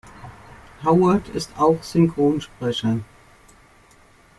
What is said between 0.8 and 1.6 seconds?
Howard ist